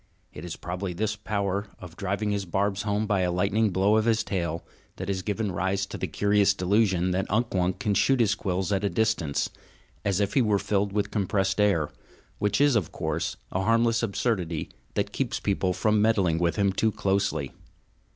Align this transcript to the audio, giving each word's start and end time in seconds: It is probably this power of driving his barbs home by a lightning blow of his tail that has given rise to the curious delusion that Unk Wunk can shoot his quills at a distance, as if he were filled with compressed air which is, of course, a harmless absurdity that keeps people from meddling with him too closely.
It 0.33 0.43
is 0.43 0.55
probably 0.55 0.93
this 0.93 1.15
power 1.15 1.67
of 1.77 1.95
driving 1.95 2.31
his 2.31 2.45
barbs 2.45 2.81
home 2.81 3.05
by 3.05 3.19
a 3.19 3.31
lightning 3.31 3.69
blow 3.69 3.97
of 3.97 4.05
his 4.05 4.23
tail 4.23 4.63
that 4.95 5.09
has 5.09 5.21
given 5.21 5.51
rise 5.51 5.85
to 5.85 5.95
the 5.95 6.07
curious 6.07 6.55
delusion 6.55 7.11
that 7.11 7.29
Unk 7.29 7.53
Wunk 7.53 7.77
can 7.77 7.93
shoot 7.93 8.19
his 8.19 8.33
quills 8.33 8.71
at 8.71 8.83
a 8.83 8.89
distance, 8.89 9.51
as 10.03 10.19
if 10.19 10.33
he 10.33 10.41
were 10.41 10.57
filled 10.57 10.91
with 10.91 11.11
compressed 11.11 11.61
air 11.61 11.91
which 12.39 12.59
is, 12.59 12.75
of 12.75 12.91
course, 12.91 13.37
a 13.51 13.61
harmless 13.61 14.01
absurdity 14.01 14.71
that 14.95 15.13
keeps 15.13 15.39
people 15.39 15.71
from 15.71 16.01
meddling 16.01 16.39
with 16.39 16.55
him 16.55 16.73
too 16.73 16.91
closely. 16.91 17.51